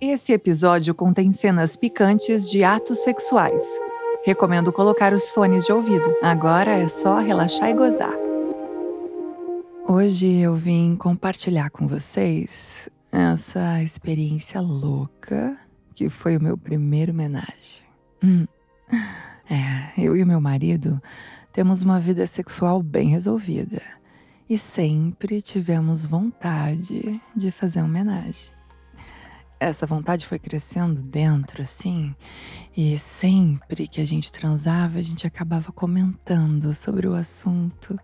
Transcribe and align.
Esse 0.00 0.32
episódio 0.32 0.94
contém 0.94 1.32
cenas 1.32 1.76
picantes 1.76 2.48
de 2.48 2.62
atos 2.62 2.98
sexuais. 2.98 3.60
Recomendo 4.24 4.72
colocar 4.72 5.12
os 5.12 5.28
fones 5.30 5.64
de 5.64 5.72
ouvido. 5.72 6.14
Agora 6.22 6.78
é 6.78 6.86
só 6.86 7.18
relaxar 7.18 7.70
e 7.70 7.74
gozar. 7.74 8.14
Hoje 9.88 10.28
eu 10.28 10.54
vim 10.54 10.94
compartilhar 10.94 11.70
com 11.70 11.88
vocês 11.88 12.88
essa 13.10 13.82
experiência 13.82 14.60
louca 14.60 15.58
que 15.92 16.08
foi 16.08 16.36
o 16.36 16.42
meu 16.42 16.56
primeiro 16.56 17.10
homenagem. 17.10 17.93
Hum. 18.24 18.46
É, 19.46 19.92
eu 19.98 20.16
e 20.16 20.24
meu 20.24 20.40
marido 20.40 21.02
temos 21.52 21.82
uma 21.82 22.00
vida 22.00 22.26
sexual 22.26 22.82
bem 22.82 23.10
resolvida 23.10 23.82
e 24.48 24.56
sempre 24.56 25.42
tivemos 25.42 26.06
vontade 26.06 27.20
de 27.36 27.50
fazer 27.50 27.82
homenagem. 27.82 28.50
Essa 29.60 29.86
vontade 29.86 30.26
foi 30.26 30.38
crescendo 30.38 31.02
dentro, 31.02 31.60
assim, 31.60 32.14
e 32.74 32.96
sempre 32.96 33.86
que 33.86 34.00
a 34.00 34.06
gente 34.06 34.32
transava, 34.32 34.98
a 34.98 35.02
gente 35.02 35.26
acabava 35.26 35.70
comentando 35.70 36.72
sobre 36.72 37.06
o 37.06 37.12
assunto. 37.12 38.00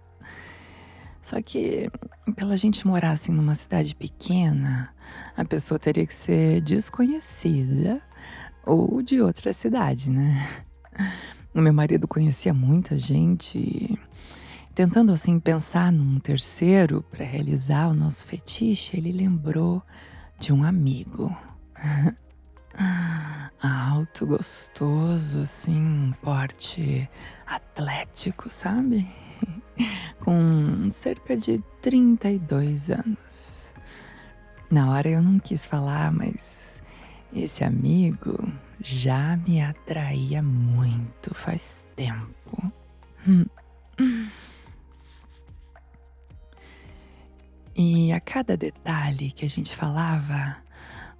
Só 1.22 1.40
que, 1.40 1.90
pela 2.36 2.54
gente 2.54 2.86
morar 2.86 3.12
assim 3.12 3.32
numa 3.32 3.54
cidade 3.54 3.94
pequena, 3.94 4.94
a 5.34 5.44
pessoa 5.44 5.78
teria 5.78 6.06
que 6.06 6.14
ser 6.14 6.60
desconhecida 6.60 8.02
ou 8.64 9.02
de 9.02 9.20
outra 9.20 9.52
cidade, 9.52 10.10
né? 10.10 10.48
O 11.52 11.60
meu 11.60 11.72
marido 11.72 12.06
conhecia 12.06 12.54
muita 12.54 12.96
gente. 12.96 13.98
Tentando 14.72 15.12
assim 15.12 15.40
pensar 15.40 15.90
num 15.90 16.20
terceiro 16.20 17.02
para 17.10 17.24
realizar 17.24 17.88
o 17.88 17.94
nosso 17.94 18.24
fetiche, 18.24 18.96
ele 18.96 19.10
lembrou 19.10 19.82
de 20.38 20.52
um 20.52 20.62
amigo. 20.62 21.36
Alto, 23.60 24.26
gostoso, 24.26 25.40
assim, 25.40 25.76
um 25.76 26.12
porte 26.22 27.10
atlético, 27.44 28.48
sabe? 28.48 29.06
Com 30.20 30.88
cerca 30.90 31.36
de 31.36 31.62
32 31.82 32.90
anos. 32.90 33.68
Na 34.70 34.92
hora 34.92 35.08
eu 35.08 35.20
não 35.20 35.40
quis 35.40 35.66
falar, 35.66 36.12
mas 36.12 36.79
esse 37.34 37.64
amigo 37.64 38.36
já 38.82 39.36
me 39.36 39.60
atraía 39.62 40.42
muito 40.42 41.34
faz 41.34 41.84
tempo. 41.94 42.72
E 47.74 48.12
a 48.12 48.20
cada 48.20 48.56
detalhe 48.56 49.30
que 49.30 49.44
a 49.44 49.48
gente 49.48 49.74
falava, 49.74 50.56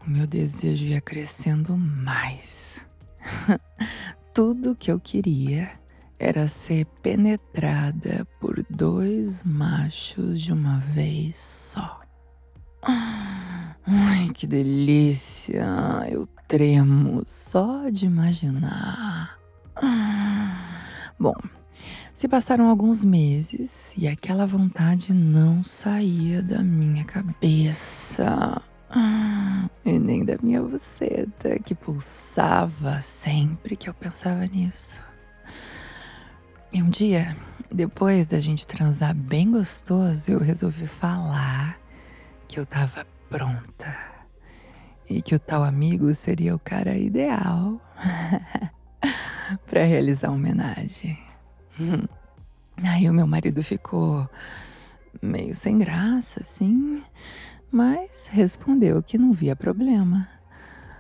o 0.07 0.11
meu 0.11 0.27
desejo 0.27 0.85
ia 0.85 1.01
crescendo 1.01 1.77
mais. 1.77 2.87
Tudo 4.35 4.77
que 4.77 4.91
eu 4.91 5.01
queria 5.01 5.71
era 6.19 6.49
ser 6.49 6.85
penetrada 7.03 8.27
por 8.39 8.63
dois 8.69 9.43
machos 9.43 10.41
de 10.41 10.53
uma 10.53 10.79
vez 10.81 11.39
só. 11.39 12.00
Ai, 13.93 14.29
que 14.33 14.47
delícia! 14.47 15.67
Eu 16.09 16.29
tremo 16.47 17.25
só 17.27 17.89
de 17.91 18.07
imaginar. 18.07 19.37
Bom, 21.19 21.35
se 22.15 22.29
passaram 22.29 22.71
alguns 22.71 23.05
meses 23.05 23.93
e 23.99 24.07
aquela 24.07 24.47
vontade 24.47 25.13
não 25.13 25.65
saía 25.65 26.41
da 26.41 26.63
minha 26.63 27.05
cabeça. 27.05 28.63
E 29.85 29.99
nem 29.99 30.25
da 30.25 30.37
minha 30.41 30.63
buceta, 30.63 31.59
que 31.59 31.75
pulsava 31.75 33.03
sempre 33.03 33.75
que 33.75 33.91
eu 33.91 33.95
pensava 33.95 34.47
nisso. 34.47 35.03
E 36.73 36.81
um 36.81 36.89
dia, 36.89 37.37
depois 37.73 38.29
da 38.29 38.39
gente 38.39 38.69
transar 38.69 39.13
bem 39.17 39.51
gostoso, 39.51 40.31
eu 40.31 40.39
resolvi 40.39 40.87
falar 40.87 41.77
que 42.47 42.61
eu 42.61 42.65
tava 42.65 43.05
pronta 43.31 43.97
e 45.09 45.23
que 45.23 45.35
o 45.35 45.39
tal 45.39 45.63
amigo 45.63 46.13
seria 46.15 46.55
o 46.55 46.59
cara 46.59 46.99
ideal 46.99 47.81
para 49.71 49.85
realizar 49.85 50.29
uma 50.29 50.37
homenagem. 50.37 51.17
Aí 52.83 53.09
o 53.09 53.15
meu 53.15 53.27
marido 53.27 53.63
ficou 53.63 54.29
meio 55.23 55.55
sem 55.55 55.79
graça, 55.79 56.41
assim, 56.41 57.03
mas 57.71 58.29
respondeu 58.33 59.03
que 59.03 59.17
não 59.17 59.33
via 59.33 59.55
problema. 59.55 60.29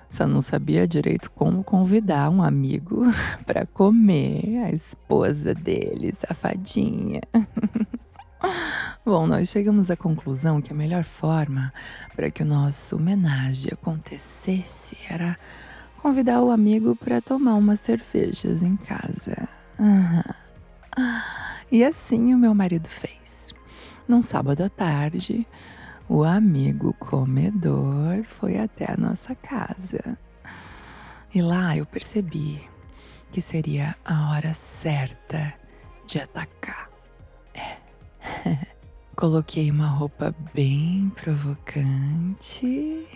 Só 0.09 0.27
não 0.27 0.43
sabia 0.43 0.89
direito 0.89 1.31
como 1.33 1.63
convidar 1.63 2.31
um 2.31 2.43
amigo 2.43 3.05
para 3.45 3.67
comer 3.67 4.65
a 4.65 4.71
esposa 4.71 5.53
dele, 5.53 6.13
safadinha. 6.13 7.23
Bom, 9.05 9.27
nós 9.27 9.49
chegamos 9.49 9.91
à 9.91 9.97
conclusão 9.97 10.61
que 10.61 10.73
a 10.73 10.77
melhor 10.77 11.05
forma 11.05 11.73
para 12.15 12.31
que 12.31 12.43
o 12.43 12.47
nosso 12.47 12.97
homenagem 12.97 13.71
acontecesse 13.73 14.97
era 15.09 15.39
convidar 16.03 16.43
o 16.43 16.51
amigo 16.51 16.97
para 16.97 17.21
tomar 17.21 17.55
umas 17.55 17.81
cervejas 17.81 18.63
em 18.63 18.77
casa. 18.77 19.49
Uhum. 19.79 20.23
E 21.71 21.85
assim 21.85 22.35
o 22.35 22.39
meu 22.39 22.55
marido 22.55 22.89
fez. 22.89 23.55
Num 24.09 24.23
sábado 24.23 24.63
à 24.63 24.69
tarde, 24.69 25.47
o 26.09 26.25
amigo 26.25 26.93
comedor 26.95 28.25
foi 28.25 28.59
até 28.59 28.91
a 28.91 28.97
nossa 28.97 29.35
casa. 29.35 30.19
E 31.33 31.41
lá 31.41 31.77
eu 31.77 31.87
percebi 31.87 32.69
que 33.31 33.41
seria 33.41 33.95
a 34.05 34.33
hora 34.33 34.53
certa 34.53 35.55
de 36.07 36.19
atacar. 36.19 36.90
Coloquei 39.21 39.71
uma 39.71 39.87
roupa 39.87 40.35
bem 40.55 41.13
provocante 41.15 42.65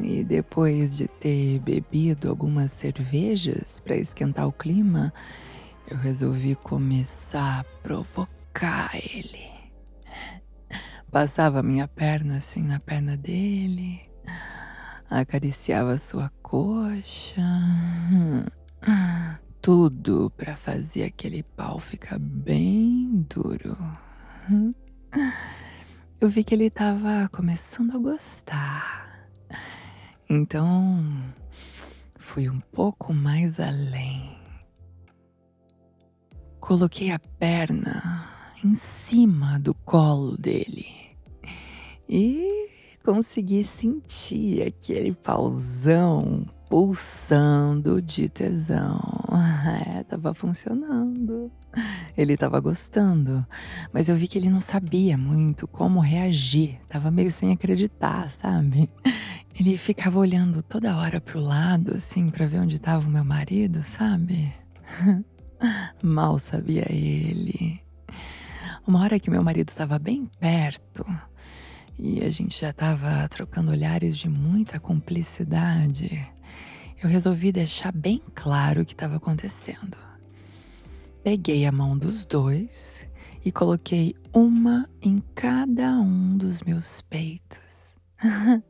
e 0.00 0.22
depois 0.22 0.96
de 0.96 1.08
ter 1.08 1.58
bebido 1.58 2.28
algumas 2.28 2.70
cervejas 2.70 3.80
para 3.80 3.96
esquentar 3.96 4.46
o 4.46 4.52
clima, 4.52 5.12
eu 5.90 5.96
resolvi 5.96 6.54
começar 6.54 7.58
a 7.58 7.64
provocar 7.82 8.92
ele. 8.94 9.50
Passava 11.10 11.64
minha 11.64 11.88
perna 11.88 12.36
assim 12.36 12.62
na 12.62 12.78
perna 12.78 13.16
dele, 13.16 14.00
acariciava 15.10 15.98
sua 15.98 16.30
coxa, 16.40 17.42
tudo 19.60 20.32
para 20.36 20.54
fazer 20.54 21.02
aquele 21.02 21.42
pau 21.42 21.80
ficar 21.80 22.20
bem 22.20 23.26
duro. 23.28 23.76
Eu 26.20 26.28
vi 26.28 26.42
que 26.42 26.54
ele 26.54 26.66
estava 26.66 27.28
começando 27.30 27.96
a 27.96 27.98
gostar. 27.98 29.28
Então, 30.28 31.04
fui 32.16 32.48
um 32.48 32.60
pouco 32.60 33.14
mais 33.14 33.58
além. 33.60 34.36
Coloquei 36.60 37.10
a 37.10 37.18
perna 37.18 38.28
em 38.62 38.74
cima 38.74 39.58
do 39.58 39.72
colo 39.72 40.36
dele 40.36 40.86
e 42.08 42.68
consegui 43.04 43.64
sentir 43.64 44.62
aquele 44.62 45.12
pauzão 45.12 46.44
pulsando 46.68 48.00
de 48.00 48.28
tesão. 48.28 49.00
É, 49.68 50.02
tava 50.04 50.32
funcionando. 50.32 51.52
Ele 52.16 52.38
tava 52.38 52.58
gostando, 52.58 53.46
mas 53.92 54.08
eu 54.08 54.16
vi 54.16 54.26
que 54.26 54.38
ele 54.38 54.48
não 54.48 54.60
sabia 54.60 55.18
muito 55.18 55.68
como 55.68 56.00
reagir. 56.00 56.80
Tava 56.88 57.10
meio 57.10 57.30
sem 57.30 57.52
acreditar, 57.52 58.30
sabe? 58.30 58.88
Ele 59.58 59.76
ficava 59.76 60.18
olhando 60.18 60.62
toda 60.62 60.96
hora 60.96 61.20
pro 61.20 61.38
lado, 61.38 61.96
assim, 61.96 62.30
para 62.30 62.46
ver 62.46 62.60
onde 62.60 62.78
tava 62.78 63.06
o 63.06 63.12
meu 63.12 63.24
marido, 63.24 63.82
sabe? 63.82 64.54
Mal 66.02 66.38
sabia 66.38 66.86
ele. 66.90 67.78
Uma 68.86 69.02
hora 69.02 69.20
que 69.20 69.28
meu 69.28 69.42
marido 69.42 69.68
estava 69.68 69.98
bem 69.98 70.30
perto 70.40 71.04
e 71.98 72.22
a 72.22 72.30
gente 72.30 72.60
já 72.60 72.70
estava 72.70 73.26
trocando 73.28 73.72
olhares 73.72 74.16
de 74.16 74.28
muita 74.28 74.78
cumplicidade, 74.78 76.26
eu 77.02 77.08
resolvi 77.08 77.50
deixar 77.50 77.92
bem 77.92 78.22
claro 78.34 78.82
o 78.82 78.84
que 78.84 78.92
estava 78.92 79.16
acontecendo. 79.16 79.96
Peguei 81.24 81.66
a 81.66 81.72
mão 81.72 81.98
dos 81.98 82.24
dois 82.24 83.08
e 83.44 83.50
coloquei 83.50 84.14
uma 84.32 84.88
em 85.02 85.22
cada 85.34 85.92
um 86.00 86.36
dos 86.36 86.62
meus 86.62 87.00
peitos. 87.02 87.96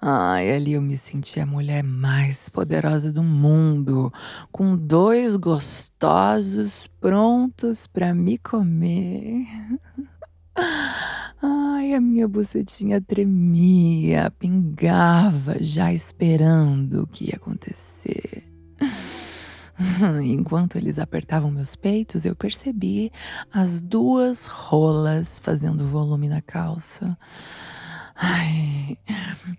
Ai, 0.00 0.52
ali 0.52 0.72
eu 0.72 0.82
me 0.82 0.96
senti 0.96 1.38
a 1.38 1.46
mulher 1.46 1.84
mais 1.84 2.48
poderosa 2.48 3.12
do 3.12 3.22
mundo, 3.22 4.12
com 4.50 4.76
dois 4.76 5.36
gostosos 5.36 6.88
prontos 7.00 7.86
para 7.86 8.14
me 8.14 8.38
comer. 8.38 9.46
Ai, 10.56 11.94
a 11.94 12.00
minha 12.00 12.28
bucetinha 12.28 13.00
tremia, 13.00 14.30
pingava, 14.38 15.62
já 15.62 15.92
esperando 15.92 17.02
o 17.02 17.06
que 17.06 17.26
ia 17.26 17.36
acontecer. 17.36 18.44
Enquanto 20.22 20.76
eles 20.76 20.98
apertavam 20.98 21.50
meus 21.50 21.74
peitos, 21.74 22.24
eu 22.24 22.36
percebi 22.36 23.10
as 23.52 23.80
duas 23.80 24.46
rolas 24.46 25.40
fazendo 25.42 25.86
volume 25.86 26.28
na 26.28 26.42
calça. 26.42 27.16
Ai, 28.14 28.98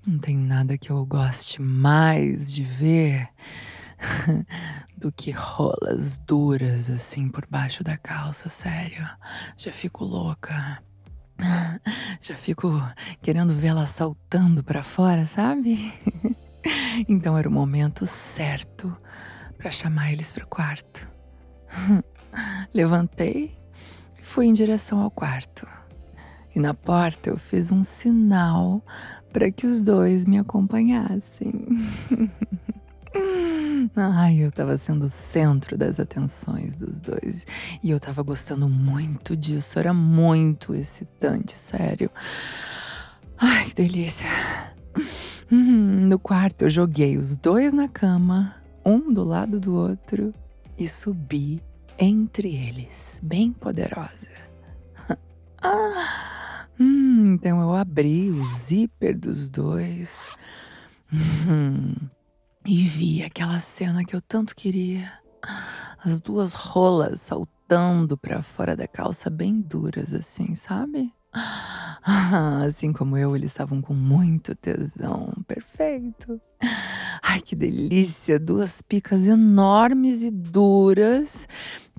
não 0.06 0.20
tem 0.20 0.38
nada 0.38 0.78
que 0.78 0.92
eu 0.92 1.04
goste 1.06 1.62
mais 1.62 2.54
de 2.54 2.62
ver 2.62 3.28
do 4.98 5.12
que 5.12 5.32
rolas 5.32 6.18
duras 6.18 6.90
assim 6.90 7.30
por 7.30 7.46
baixo 7.48 7.84
da 7.84 7.98
calça, 7.98 8.50
sério. 8.50 9.08
Já 9.58 9.72
fico 9.72 10.04
louca. 10.04 10.82
Já 12.22 12.36
fico 12.36 12.82
querendo 13.22 13.54
vê-la 13.54 13.86
saltando 13.86 14.64
para 14.64 14.84
fora, 14.84 15.26
sabe? 15.26 15.94
Então 17.10 17.36
era 17.36 17.50
o 17.50 17.52
momento 17.52 18.06
certo 18.06 18.96
para 19.58 19.72
chamar 19.72 20.14
eles 20.14 20.32
para 20.32 20.44
o 20.44 20.48
quarto. 20.48 21.10
Levantei 22.72 23.58
e 24.20 24.22
fui 24.22 24.46
em 24.46 24.54
direção 24.54 25.00
ao 25.00 25.10
quarto. 25.10 25.68
E 26.54 26.60
na 26.60 26.76
porta 26.76 27.32
eu 27.32 27.38
fiz 27.38 27.72
um 27.72 27.84
sinal 27.84 28.86
para 29.32 29.52
que 29.52 29.66
os 29.66 29.82
dois 29.82 30.26
me 30.26 30.38
acompanhassem. 30.38 31.52
Ai, 33.96 34.38
eu 34.38 34.52
tava 34.52 34.78
sendo 34.78 35.06
o 35.06 35.10
centro 35.10 35.78
das 35.78 36.00
atenções 36.00 36.78
dos 36.78 37.00
dois. 37.00 37.46
E 37.84 37.90
eu 37.90 38.00
tava 38.00 38.22
gostando 38.24 38.70
muito 38.70 39.36
disso. 39.36 39.78
Era 39.78 39.94
muito 39.94 40.74
excitante, 40.74 41.54
sério. 41.54 42.10
Ai, 43.38 43.66
que 43.66 43.76
delícia. 43.76 44.28
No 45.50 46.18
quarto 46.18 46.64
eu 46.64 46.70
joguei 46.70 47.18
os 47.18 47.38
dois 47.38 47.74
na 47.74 47.88
cama, 47.88 48.56
um 48.86 49.12
do 49.12 49.24
lado 49.24 49.60
do 49.60 49.76
outro, 49.76 50.34
e 50.78 50.88
subi 50.88 51.62
entre 52.00 52.56
eles, 52.56 53.20
bem 53.24 53.52
poderosa. 53.52 54.28
Ah. 55.64 56.66
Hum, 56.80 57.36
então 57.36 57.62
eu 57.62 57.76
abri 57.76 58.32
o 58.32 58.44
zíper 58.48 59.16
dos 59.16 59.48
dois 59.48 60.36
e 62.72 62.84
vi 62.84 63.22
aquela 63.22 63.60
cena 63.60 64.06
que 64.06 64.16
eu 64.16 64.22
tanto 64.22 64.56
queria. 64.56 65.12
As 66.02 66.22
duas 66.22 66.54
rolas 66.54 67.20
saltando 67.20 68.18
para 68.18 68.42
fora 68.42 68.78
da 68.78 68.88
calça, 68.88 69.30
bem 69.30 69.60
duras 69.60 70.14
assim, 70.14 70.56
sabe? 70.56 71.14
Assim 72.66 72.94
como 72.94 73.18
eu, 73.18 73.36
eles 73.36 73.52
estavam 73.52 73.82
com 73.82 73.94
muito 73.94 74.56
tesão. 74.56 75.34
Perfeito. 75.46 76.40
Ai, 77.22 77.42
que 77.42 77.58
delícia! 77.58 78.40
Duas 78.40 78.82
picas 78.82 79.28
enormes 79.28 80.24
e 80.24 80.32
duras 80.32 81.50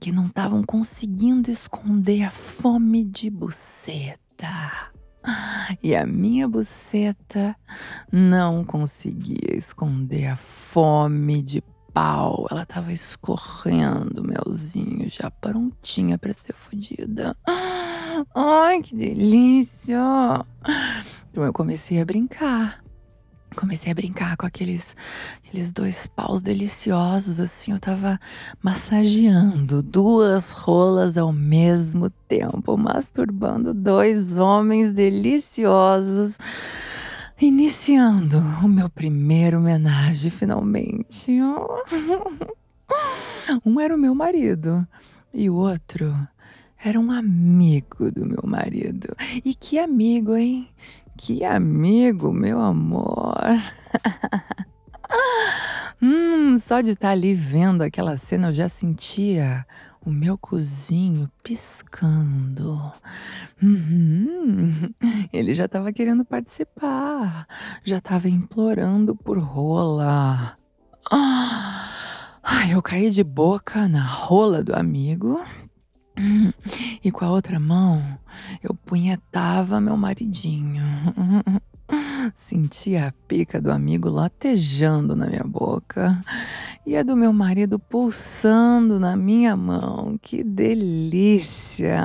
que 0.01 0.11
não 0.11 0.25
estavam 0.25 0.63
conseguindo 0.63 1.51
esconder 1.51 2.23
a 2.23 2.31
fome 2.31 3.05
de 3.05 3.29
buceta. 3.29 4.91
E 5.83 5.95
a 5.95 6.05
minha 6.05 6.49
buceta 6.49 7.57
não 8.11 8.65
conseguia 8.65 9.57
esconder 9.57 10.27
a 10.27 10.37
fome 10.37 11.43
de 11.43 11.63
pau. 11.93 12.47
Ela 12.51 12.67
tava 12.67 12.93
escorrendo, 12.93 14.25
melzinho, 14.25 15.09
já 15.11 15.31
prontinha 15.31 16.19
para 16.19 16.35
ser 16.35 16.55
fodida. 16.55 17.37
Ai, 18.35 18.81
que 18.83 18.95
delícia! 18.95 20.01
Então 21.31 21.45
eu 21.45 21.53
comecei 21.53 22.01
a 22.01 22.05
brincar 22.05 22.82
comecei 23.55 23.93
a 23.93 23.95
brincar 23.95 24.37
com 24.37 24.47
aqueles, 24.47 24.97
aqueles 25.39 25.73
dois 25.73 26.07
paus 26.07 26.43
deliciosos, 26.43 27.41
assim, 27.41 27.73
eu 27.73 27.79
tava 27.79 28.19
massageando 28.63 29.83
duas 29.83 30.51
rolas 30.51 31.17
ao 31.17 31.33
mesmo 31.33 32.11
tempo, 32.29 32.77
masturbando 32.77 33.73
dois 33.73 34.39
homens 34.39 34.93
deliciosos, 34.93 36.39
iniciando 37.41 38.39
o 38.63 38.69
meu 38.69 38.89
primeiro 38.89 39.59
homenagem, 39.59 40.31
finalmente. 40.31 41.39
Um 43.67 43.81
era 43.81 43.95
o 43.95 43.99
meu 43.99 44.15
marido 44.15 44.87
e 45.35 45.51
o 45.51 45.55
outro 45.55 46.15
era 46.85 46.99
um 46.99 47.13
amigo 47.13 48.11
do 48.11 48.27
meu 48.27 48.43
marido. 48.45 49.15
E 49.45 49.55
que 49.55 49.79
amigo, 49.79 50.37
hein? 50.37 50.69
Que 51.17 51.45
amigo, 51.45 52.33
meu 52.33 52.61
amor. 52.61 53.37
hum, 56.03 56.59
só 56.59 56.81
de 56.81 56.91
estar 56.91 57.09
tá 57.09 57.13
ali 57.13 57.35
vendo 57.35 57.83
aquela 57.83 58.17
cena 58.17 58.49
eu 58.49 58.53
já 58.53 58.69
sentia 58.69 59.65
o 60.05 60.11
meu 60.11 60.37
cozinho 60.37 61.31
piscando. 61.45 62.91
Uhum. 63.63 64.93
Ele 65.33 65.55
já 65.55 65.67
estava 65.67 65.93
querendo 65.93 66.25
participar, 66.25 67.47
já 67.85 67.99
estava 67.99 68.29
implorando 68.29 69.15
por 69.15 69.39
rola. 69.39 70.57
Ah, 71.13 72.69
eu 72.69 72.83
caí 72.83 73.09
de 73.09 73.23
boca 73.23 73.87
na 73.87 74.05
rola 74.05 74.65
do 74.65 74.75
amigo 74.75 75.41
e 77.03 77.11
com 77.11 77.25
a 77.25 77.31
outra 77.31 77.59
mão 77.59 78.03
eu 78.63 78.75
punhetava 78.75 79.81
meu 79.81 79.97
maridinho. 79.97 80.83
Sentia 82.35 83.09
a 83.09 83.13
pica 83.27 83.61
do 83.61 83.71
amigo 83.71 84.09
latejando 84.09 85.17
na 85.17 85.27
minha 85.27 85.45
boca 85.45 86.23
e 86.87 86.97
a 86.97 87.03
do 87.03 87.17
meu 87.17 87.33
marido 87.33 87.79
pulsando 87.79 88.99
na 88.99 89.17
minha 89.17 89.57
mão. 89.57 90.19
Que 90.23 90.43
delícia! 90.45 92.01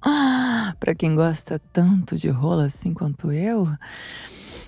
Para 0.80 0.94
quem 0.94 1.14
gosta 1.14 1.60
tanto 1.72 2.16
de 2.16 2.28
rola 2.28 2.66
assim 2.66 2.94
quanto 2.94 3.30
eu, 3.30 3.68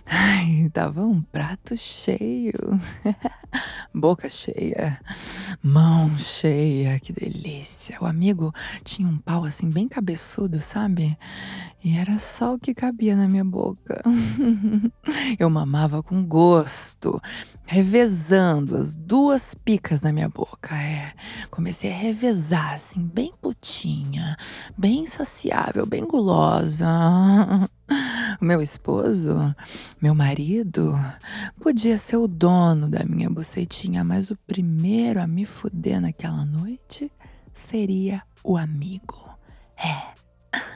Ai, 0.06 0.68
tava 0.72 1.02
um 1.02 1.22
prato 1.22 1.76
cheio, 1.76 2.52
boca 3.94 4.28
cheia, 4.28 5.00
mão 5.62 6.18
cheia, 6.18 6.98
que 6.98 7.12
delícia. 7.12 7.98
O 8.00 8.06
amigo 8.06 8.52
tinha 8.84 9.08
um 9.08 9.16
pau 9.16 9.44
assim 9.44 9.70
bem 9.70 9.88
cabeçudo, 9.88 10.60
sabe? 10.60 11.16
E 11.84 11.96
era 11.96 12.18
só 12.18 12.54
o 12.54 12.58
que 12.58 12.74
cabia 12.74 13.16
na 13.16 13.26
minha 13.26 13.44
boca. 13.44 14.02
Eu 15.38 15.48
mamava 15.48 16.02
com 16.02 16.24
gosto, 16.24 17.20
revezando 17.64 18.76
as 18.76 18.94
duas 18.94 19.54
picas 19.54 20.00
na 20.02 20.12
minha 20.12 20.28
boca. 20.28 20.76
É, 20.76 21.12
comecei 21.50 21.92
a 21.92 21.96
revezar 21.96 22.74
assim, 22.74 23.02
bem 23.02 23.32
putinha, 23.40 24.36
bem 24.76 25.06
saciável, 25.06 25.86
bem 25.86 26.04
gulosa. 26.04 26.86
Meu 28.40 28.60
esposo, 28.60 29.54
meu 30.00 30.14
marido, 30.14 30.94
podia 31.60 31.98
ser 31.98 32.16
o 32.16 32.26
dono 32.26 32.88
da 32.88 33.04
minha 33.04 33.30
bucetinha, 33.30 34.04
mas 34.04 34.30
o 34.30 34.36
primeiro 34.46 35.20
a 35.20 35.26
me 35.26 35.44
fuder 35.44 36.00
naquela 36.00 36.44
noite 36.44 37.10
seria 37.68 38.22
o 38.42 38.56
amigo. 38.56 39.28
É. 39.76 40.12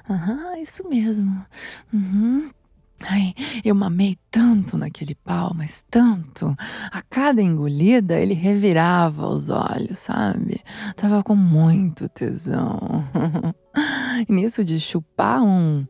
Aham, 0.08 0.58
isso 0.58 0.88
mesmo. 0.88 1.44
Uhum. 1.92 2.50
Ai, 3.00 3.34
eu 3.62 3.74
mamei 3.74 4.16
tanto 4.30 4.78
naquele 4.78 5.14
pau, 5.14 5.52
mas 5.54 5.84
tanto. 5.90 6.56
A 6.90 7.02
cada 7.02 7.42
engolida 7.42 8.18
ele 8.18 8.32
revirava 8.32 9.26
os 9.26 9.50
olhos, 9.50 9.98
sabe? 9.98 10.60
Tava 10.96 11.22
com 11.22 11.36
muito 11.36 12.08
tesão. 12.08 13.04
Nisso 14.28 14.64
de 14.64 14.78
chupar 14.78 15.42
um 15.42 15.86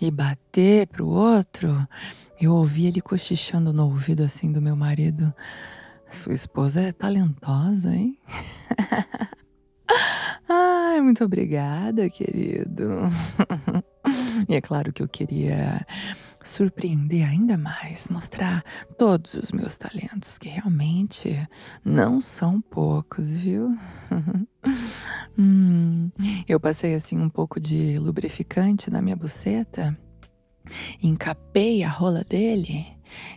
e 0.00 0.10
bater 0.10 0.86
pro 0.88 1.06
outro, 1.06 1.86
eu 2.40 2.52
ouvi 2.52 2.86
ele 2.86 3.00
cochichando 3.00 3.72
no 3.72 3.84
ouvido 3.84 4.22
assim 4.22 4.50
do 4.50 4.62
meu 4.62 4.76
marido. 4.76 5.32
Sua 6.08 6.34
esposa 6.34 6.80
é 6.80 6.92
talentosa, 6.92 7.94
hein? 7.94 8.18
Ai, 10.48 11.00
muito 11.00 11.24
obrigada, 11.24 12.08
querido. 12.10 13.08
e 14.48 14.54
é 14.54 14.60
claro 14.60 14.92
que 14.92 15.02
eu 15.02 15.08
queria 15.08 15.86
surpreender 16.42 17.28
ainda 17.28 17.56
mais, 17.56 18.08
mostrar 18.08 18.64
todos 18.98 19.34
os 19.34 19.52
meus 19.52 19.76
talentos, 19.78 20.38
que 20.38 20.48
realmente 20.48 21.48
não 21.84 22.20
são 22.20 22.60
poucos, 22.60 23.34
viu? 23.36 23.76
hum, 25.38 26.10
eu 26.48 26.58
passei 26.58 26.94
assim 26.94 27.18
um 27.18 27.28
pouco 27.28 27.60
de 27.60 27.98
lubrificante 27.98 28.90
na 28.90 29.02
minha 29.02 29.16
buceta 29.16 29.96
encapei 31.02 31.82
a 31.82 31.88
rola 31.88 32.24
dele 32.24 32.86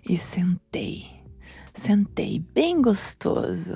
e 0.07 0.15
sentei. 0.15 1.11
Sentei 1.73 2.37
bem 2.37 2.81
gostoso, 2.81 3.73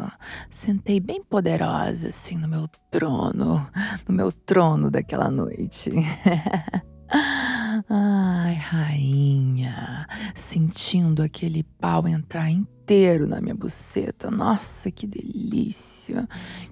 sentei 0.51 0.99
bem 0.99 1.23
poderosa 1.23 2.09
assim 2.09 2.37
no 2.37 2.47
meu 2.47 2.67
trono, 2.91 3.67
no 4.07 4.13
meu 4.13 4.31
trono 4.31 4.91
daquela 4.91 5.31
noite. 5.31 5.91
Ai, 7.89 8.55
rainha, 8.55 10.07
sentindo 10.33 11.21
aquele 11.21 11.63
pau 11.63 12.07
entrar 12.07 12.49
inteiro 12.49 13.27
na 13.27 13.39
minha 13.41 13.55
buceta. 13.55 14.31
Nossa, 14.31 14.89
que 14.89 15.05
delícia! 15.05 16.27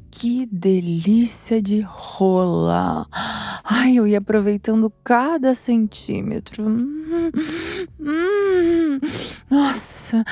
Que 0.09 0.45
delícia 0.45 1.61
de 1.61 1.81
rola! 1.81 3.05
Ai, 3.63 3.95
eu 3.95 4.07
ia 4.07 4.19
aproveitando 4.19 4.89
cada 5.03 5.53
centímetro. 5.53 6.63
Hum, 6.65 7.31
hum, 7.99 8.99
nossa! 9.49 10.23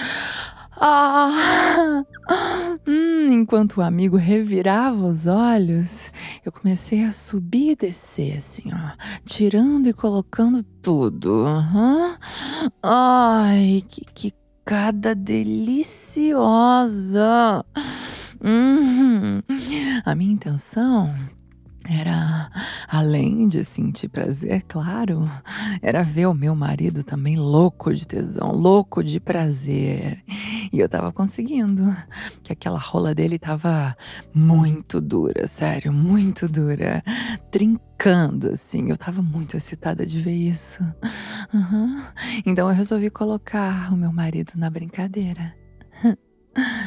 Ah! 0.86 2.04
Hum, 2.86 3.32
enquanto 3.32 3.78
o 3.78 3.82
amigo 3.82 4.18
revirava 4.18 5.06
os 5.06 5.28
olhos, 5.28 6.12
eu 6.46 6.52
comecei 6.52 7.04
a 7.04 7.12
subir 7.12 7.72
e 7.72 7.75
descer, 7.75 8.38
assim, 8.38 8.72
ó, 8.74 8.92
tirando 9.25 9.88
e 9.88 9.94
colocando 9.94 10.63
tudo. 10.82 11.46
Uhum. 11.46 12.16
Ai, 12.82 13.82
que 13.88 14.06
quicada 14.06 15.13
deliciosa! 15.16 16.44
Uhum. 18.42 19.42
A 20.06 20.16
minha 20.16 20.34
intenção 20.34 21.13
era, 21.86 22.50
além 22.88 23.48
de 23.48 23.63
sentir 23.63 24.08
prazer, 24.10 24.63
claro, 24.68 25.30
era 25.82 26.04
ver 26.04 26.28
o 26.28 26.34
meu 26.34 26.56
marido 26.56 27.04
também 27.04 27.36
louco 27.36 27.94
de 27.94 28.08
tesão, 28.08 28.52
louco 28.52 29.04
de 29.04 29.20
prazer. 29.20 30.24
E 30.72 30.80
eu 30.80 30.88
tava 30.88 31.12
conseguindo, 31.12 31.96
que 32.42 32.54
aquela 32.54 32.80
rola 32.80 33.13
dele 33.13 33.38
tava 33.38 33.96
muito 34.34 35.02
dura, 35.02 35.46
sério, 35.48 35.92
muito 35.92 36.48
dura, 36.48 37.04
trincando 37.52 38.52
assim. 38.52 38.90
Eu 38.90 38.98
tava 38.98 39.22
muito 39.22 39.58
excitada 39.58 40.06
de 40.06 40.20
ver 40.20 40.36
isso. 40.36 40.84
Uhum. 41.54 42.02
Então 42.46 42.70
eu 42.70 42.75
resolvi 42.75 43.10
colocar 43.10 43.94
o 43.94 43.98
meu 43.98 44.12
marido 44.12 44.54
na 44.56 44.70
brincadeira. 44.70 45.54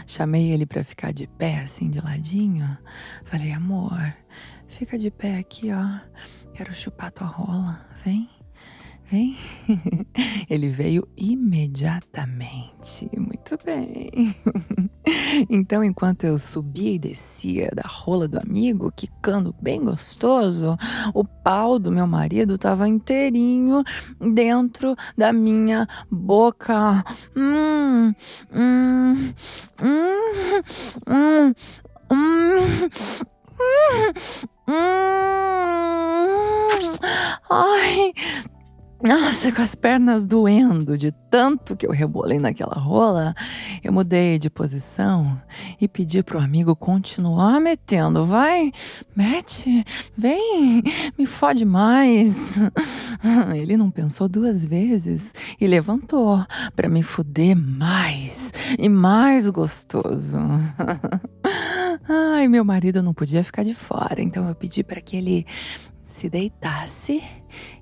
Chamei 0.07 0.53
ele 0.53 0.65
para 0.65 0.85
ficar 0.85 1.13
de 1.13 1.27
pé, 1.27 1.61
assim, 1.61 1.91
de 1.91 2.01
ladinho. 2.01 2.77
Falei, 3.25 3.53
amor, 3.53 4.15
fica 4.77 4.99
de 4.99 5.11
pé 5.11 5.39
aqui, 5.39 5.71
ó. 5.73 6.01
Quero 6.53 6.75
chupar 6.75 7.11
tua 7.11 7.27
rola. 7.27 7.81
Vem. 8.05 8.29
Vem. 9.11 9.37
Ele 10.51 10.69
veio 10.69 11.09
imediatamente. 11.17 13.09
Muito 13.17 13.59
bem. 13.65 14.35
Então, 15.49 15.85
enquanto 15.85 16.25
eu 16.25 16.37
subia 16.37 16.95
e 16.95 16.99
descia 16.99 17.71
da 17.73 17.85
rola 17.87 18.27
do 18.27 18.41
amigo, 18.41 18.91
quicando 18.91 19.55
bem 19.63 19.85
gostoso, 19.85 20.77
o 21.15 21.25
pau 21.25 21.79
do 21.79 21.93
meu 21.93 22.09
marido 22.09 22.57
estava 22.57 22.89
inteirinho 22.89 23.85
dentro 24.35 24.97
da 25.17 25.33
minha 25.33 25.87
boca. 26.11 27.05
Hum, 27.37 28.13
hum, 28.53 29.33
hum, 29.81 30.63
hum, 31.07 31.55
hum, 32.11 33.27
hum. 37.49 38.56
Nossa, 39.03 39.53
com 39.53 39.61
as 39.61 39.75
pernas 39.75 40.27
doendo 40.27 40.97
de 40.97 41.13
tanto 41.31 41.77
que 41.77 41.87
eu 41.87 41.91
rebolei 41.91 42.39
naquela 42.39 42.81
rola, 42.81 43.35
eu 43.85 43.93
mudei 43.93 44.39
de 44.39 44.49
posição 44.49 45.41
e 45.79 45.87
pedi 45.87 46.23
pro 46.23 46.39
amigo 46.39 46.75
continuar 46.75 47.61
metendo. 47.61 48.25
Vai, 48.25 48.73
mete, 49.15 49.85
vem, 50.17 50.83
me 51.19 51.27
fode 51.27 51.67
mais. 51.67 52.59
Ele 53.55 53.77
não 53.77 53.91
pensou 53.91 54.29
duas 54.29 54.65
vezes 54.65 55.35
e 55.61 55.67
levantou 55.67 56.43
para 56.75 56.89
me 56.89 57.03
fuder 57.03 57.55
mais 57.55 58.53
e 58.79 58.89
mais 58.89 59.51
gostoso. 59.51 60.39
Ai, 62.09 62.49
meu 62.49 62.65
marido 62.65 63.03
não 63.03 63.13
podia 63.13 63.45
ficar 63.45 63.63
de 63.63 63.75
fora, 63.75 64.23
então 64.23 64.49
eu 64.49 64.55
pedi 64.55 64.83
para 64.83 65.03
que 65.03 65.17
ele 65.17 65.47
se 66.07 66.31
deitasse 66.31 67.23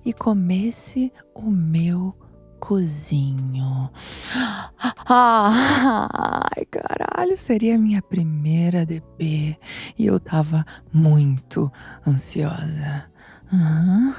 e 0.04 0.12
comesse 0.12 1.12
o 1.34 1.50
meu 1.50 2.14
cozinho. 2.60 3.90
Ai, 5.06 6.64
caralho, 6.70 7.36
seria 7.36 7.74
a 7.74 7.78
minha 7.78 8.00
primeira 8.00 8.86
DP 8.86 9.58
e 9.98 10.06
eu 10.06 10.18
tava 10.18 10.64
muito 10.92 11.70
ansiosa. 12.06 13.10
Uhum. 13.52 14.14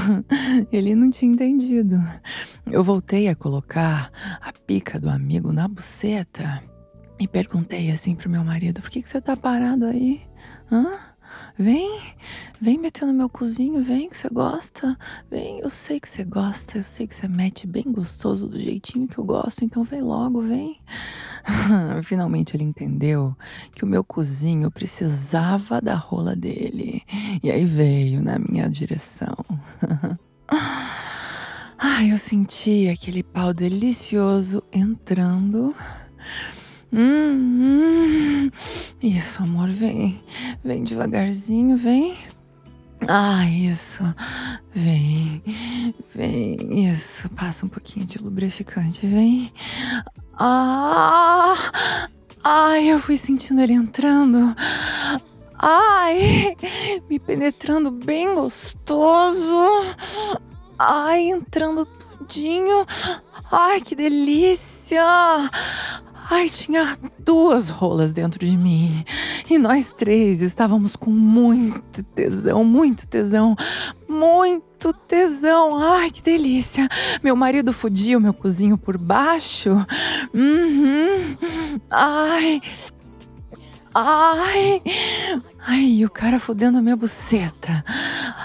Ele 0.70 0.94
não 0.94 1.10
tinha 1.10 1.32
entendido. 1.32 1.96
Eu 2.66 2.84
voltei 2.84 3.28
a 3.28 3.34
colocar 3.34 4.12
a 4.40 4.52
pica 4.52 5.00
do 5.00 5.08
amigo 5.08 5.52
na 5.52 5.66
buceta 5.66 6.62
e 7.18 7.26
perguntei 7.26 7.90
assim 7.90 8.14
pro 8.14 8.30
meu 8.30 8.44
marido: 8.44 8.80
por 8.80 8.90
que, 8.90 9.02
que 9.02 9.08
você 9.08 9.20
tá 9.20 9.36
parado 9.36 9.86
aí? 9.86 10.22
Hã? 10.70 11.09
Vem, 11.58 12.00
vem 12.60 12.78
meter 12.78 13.06
no 13.06 13.12
meu 13.12 13.28
cozinho, 13.28 13.82
vem 13.82 14.08
que 14.08 14.16
você 14.16 14.28
gosta. 14.28 14.96
Vem, 15.30 15.60
eu 15.60 15.68
sei 15.68 16.00
que 16.00 16.08
você 16.08 16.24
gosta, 16.24 16.78
eu 16.78 16.84
sei 16.84 17.06
que 17.06 17.14
você 17.14 17.28
mete 17.28 17.66
bem 17.66 17.84
gostoso 17.86 18.48
do 18.48 18.58
jeitinho 18.58 19.08
que 19.08 19.18
eu 19.18 19.24
gosto, 19.24 19.64
então 19.64 19.84
vem 19.84 20.02
logo, 20.02 20.42
vem. 20.42 20.80
Finalmente 22.02 22.56
ele 22.56 22.64
entendeu 22.64 23.36
que 23.74 23.84
o 23.84 23.86
meu 23.86 24.02
cozinho 24.02 24.70
precisava 24.70 25.80
da 25.80 25.94
rola 25.94 26.34
dele. 26.34 27.02
E 27.42 27.50
aí 27.50 27.64
veio 27.64 28.22
na 28.22 28.38
minha 28.38 28.68
direção. 28.68 29.36
Ai, 31.78 32.12
eu 32.12 32.18
senti 32.18 32.88
aquele 32.88 33.22
pau 33.22 33.54
delicioso 33.54 34.62
entrando 34.70 35.74
Hum, 36.92 38.50
hum. 38.50 38.50
Isso, 39.02 39.42
amor, 39.42 39.68
vem. 39.68 40.20
Vem 40.64 40.82
devagarzinho, 40.82 41.76
vem. 41.76 42.16
Ah, 43.08 43.46
isso. 43.46 44.02
Vem. 44.74 45.42
Vem. 46.14 46.88
Isso. 46.88 47.28
Passa 47.30 47.64
um 47.64 47.68
pouquinho 47.68 48.06
de 48.06 48.18
lubrificante, 48.18 49.06
vem. 49.06 49.52
Ah! 50.38 51.54
Ai, 52.42 52.88
eu 52.88 52.98
fui 52.98 53.16
sentindo 53.16 53.60
ele 53.60 53.74
entrando. 53.74 54.56
Ai, 55.58 56.56
me 57.08 57.18
penetrando 57.18 57.90
bem 57.90 58.34
gostoso. 58.34 59.66
Ai, 60.78 61.24
entrando 61.24 61.84
tudinho. 61.84 62.86
Ai, 63.52 63.80
que 63.80 63.94
delícia. 63.94 65.04
Ai, 66.30 66.48
tinha 66.48 66.96
duas 67.18 67.70
rolas 67.70 68.12
dentro 68.12 68.46
de 68.46 68.56
mim. 68.56 69.04
E 69.50 69.58
nós 69.58 69.92
três 69.92 70.42
estávamos 70.42 70.94
com 70.94 71.10
muito 71.10 72.04
tesão, 72.04 72.62
muito 72.62 73.08
tesão, 73.08 73.56
muito 74.08 74.92
tesão. 74.92 75.76
Ai, 75.82 76.08
que 76.08 76.22
delícia. 76.22 76.88
Meu 77.20 77.34
marido 77.34 77.72
fudia 77.72 78.16
o 78.16 78.20
meu 78.20 78.32
cozinho 78.32 78.78
por 78.78 78.96
baixo. 78.96 79.70
Uhum. 80.32 81.36
Ai, 81.90 82.62
Ai! 83.92 84.80
Ai, 85.66 86.04
o 86.04 86.10
cara 86.10 86.38
fudendo 86.38 86.78
a 86.78 86.82
minha 86.82 86.94
buceta. 86.94 87.84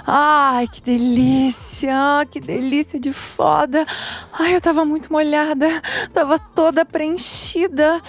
Ai, 0.08 0.68
que 0.68 0.82
delícia! 0.82 2.28
Que 2.30 2.40
delícia 2.40 3.00
de 3.00 3.12
foda! 3.12 3.88
Ai, 4.32 4.56
eu 4.56 4.62
tava 4.62 4.86
muito 4.86 5.12
molhada, 5.12 5.82
tava 6.14 6.38
toda 6.38 6.86
preenchida. 6.86 8.00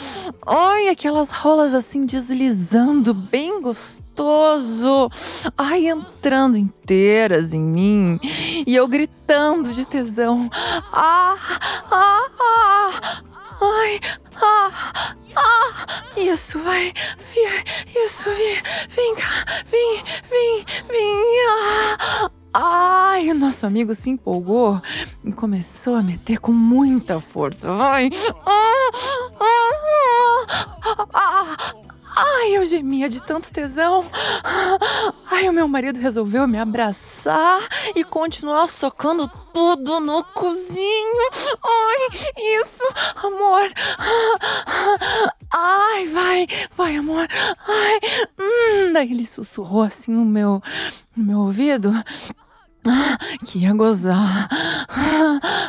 Ai, 0.46 0.88
aquelas 0.88 1.30
rolas 1.30 1.72
assim 1.72 2.04
deslizando, 2.04 3.14
bem 3.14 3.62
gostoso. 3.62 5.10
Ai, 5.56 5.86
entrando 5.86 6.58
inteiras 6.58 7.54
em 7.54 7.62
mim. 7.62 8.20
E 8.66 8.74
eu 8.74 8.86
gritando 8.86 9.72
de 9.72 9.86
tesão. 9.88 10.50
Ah, 10.92 11.36
ah, 11.90 12.26
ah! 12.38 13.22
Ai, 13.58 14.00
ah, 14.42 15.14
ah, 15.34 15.86
isso, 16.16 16.58
vai, 16.60 16.92
isso, 18.04 18.24
vem, 18.30 18.62
vem 18.88 19.14
cá, 19.14 19.44
vem, 19.66 20.02
vem, 20.28 20.64
vem, 20.88 21.36
ah. 21.48 22.30
Ai, 22.58 23.30
o 23.30 23.34
nosso 23.34 23.66
amigo 23.66 23.94
se 23.94 24.08
empolgou 24.08 24.80
e 25.22 25.30
começou 25.30 25.94
a 25.94 26.02
meter 26.02 26.38
com 26.38 26.52
muita 26.52 27.20
força. 27.20 27.70
Vai! 27.70 28.08
Ah, 28.46 28.90
ah, 29.40 31.06
ah, 31.12 31.74
Ai, 32.18 32.56
eu 32.56 32.64
gemia 32.64 33.10
de 33.10 33.22
tanto 33.22 33.52
tesão. 33.52 34.10
Ai, 35.30 35.48
o 35.50 35.52
meu 35.52 35.68
marido 35.68 36.00
resolveu 36.00 36.48
me 36.48 36.58
abraçar 36.58 37.60
e 37.94 38.02
continuar 38.02 38.68
socando 38.68 39.30
tudo 39.52 40.00
no 40.00 40.24
cozinho. 40.24 41.30
Ai, 41.62 42.08
isso, 42.60 42.82
amor. 43.16 43.70
Ai, 45.52 46.06
vai, 46.06 46.46
vai, 46.74 46.96
amor. 46.96 47.28
Ai, 47.68 48.00
hum. 48.40 48.92
Daí 48.94 49.12
ele 49.12 49.26
sussurrou 49.26 49.82
assim 49.82 50.12
no 50.12 50.24
meu, 50.24 50.62
no 51.14 51.22
meu 51.22 51.40
ouvido. 51.40 51.92
Que 53.44 53.60
ia 53.60 53.72
gozar. 53.72 54.48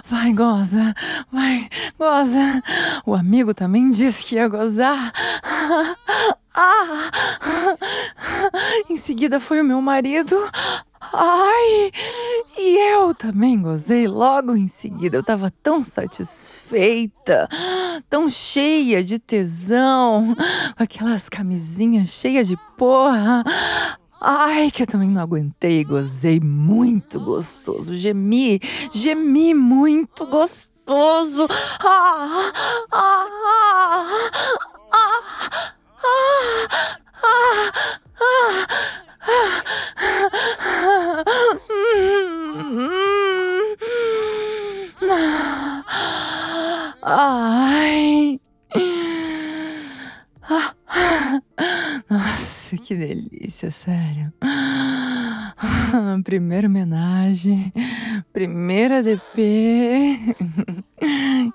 Vai, 0.05 0.33
goza. 0.33 0.93
Vai, 1.31 1.69
goza. 1.97 2.63
O 3.05 3.13
amigo 3.13 3.53
também 3.53 3.91
disse 3.91 4.25
que 4.25 4.35
ia 4.35 4.47
gozar. 4.47 5.11
Ah! 6.53 7.11
Em 8.89 8.97
seguida 8.97 9.39
foi 9.39 9.61
o 9.61 9.65
meu 9.65 9.81
marido. 9.81 10.35
Ai! 11.13 11.91
E 12.57 12.91
eu 12.93 13.13
também 13.13 13.61
gozei 13.61 14.07
logo 14.07 14.55
em 14.55 14.67
seguida. 14.67 15.17
Eu 15.17 15.23
tava 15.23 15.51
tão 15.61 15.83
satisfeita, 15.83 17.47
tão 18.09 18.27
cheia 18.27 19.03
de 19.03 19.19
tesão, 19.19 20.35
com 20.75 20.83
aquelas 20.83 21.29
camisinhas 21.29 22.09
cheias 22.09 22.47
de 22.47 22.57
porra. 22.77 23.43
Ai, 24.19 24.71
que 24.71 24.83
eu 24.83 24.87
também 24.87 25.09
não 25.09 25.21
aguentei, 25.21 25.83
gozei 25.83 26.39
muito 26.39 27.19
gostoso. 27.19 27.95
Gemi, 27.95 28.59
gemi 28.91 29.53
muito 29.53 30.25
gostoso. 30.25 31.47
Ah, 31.83 32.51
ah, 32.91 33.27
ah, 33.91 34.07
ah, 34.91 35.27
Ai. 47.03 48.39
Nossa, 52.09 52.77
que 52.77 52.95
delícia, 52.95 53.71
sério. 53.71 54.31
Primeira 56.23 56.67
homenagem, 56.67 57.73
primeira 58.31 59.01
DP. 59.01 60.35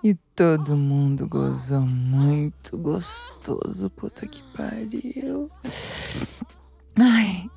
E 0.02 0.14
todo 0.34 0.76
mundo 0.76 1.28
gozou 1.28 1.82
muito 1.82 2.76
gostoso, 2.76 3.90
puta 3.90 4.26
que 4.26 4.42
pariu. 4.56 5.50
Ai, 6.98 7.48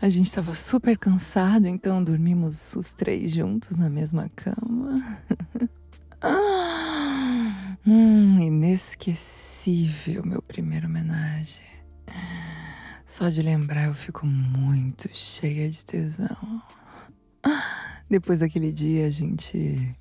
a 0.00 0.08
gente 0.08 0.32
tava 0.32 0.54
super 0.54 0.98
cansado, 0.98 1.66
então 1.66 2.02
dormimos 2.02 2.74
os 2.74 2.92
três 2.92 3.32
juntos 3.32 3.76
na 3.76 3.88
mesma 3.90 4.30
cama. 4.34 5.18
Hum, 7.86 8.40
inesquecível 8.40 10.24
meu 10.24 10.42
primeiro 10.42 10.86
homenagem. 10.86 11.64
Só 13.06 13.28
de 13.28 13.40
lembrar 13.40 13.84
eu 13.84 13.94
fico 13.94 14.26
muito 14.26 15.08
cheia 15.12 15.70
de 15.70 15.84
tesão. 15.84 16.62
Depois 18.10 18.40
daquele 18.40 18.72
dia 18.72 19.06
a 19.06 19.10
gente 19.10 19.96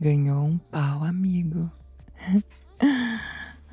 ganhou 0.00 0.44
um 0.44 0.58
pau 0.58 1.04
amigo. 1.04 1.70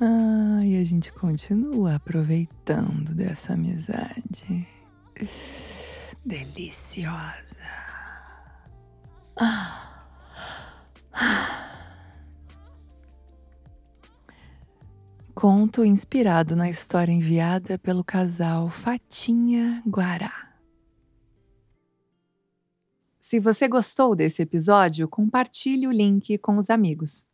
ah, 0.00 0.64
e 0.64 0.80
a 0.80 0.84
gente 0.84 1.12
continua 1.12 1.96
aproveitando 1.96 3.14
dessa 3.14 3.54
amizade 3.54 4.66
deliciosa. 6.24 7.56
Conto 15.36 15.84
inspirado 15.84 16.56
na 16.56 16.70
história 16.70 17.12
enviada 17.12 17.78
pelo 17.78 18.02
casal 18.02 18.70
Fatinha 18.70 19.82
Guará. 19.86 20.56
Se 23.20 23.38
você 23.38 23.68
gostou 23.68 24.16
desse 24.16 24.40
episódio, 24.40 25.06
compartilhe 25.06 25.86
o 25.86 25.90
link 25.90 26.38
com 26.38 26.56
os 26.56 26.70
amigos. 26.70 27.26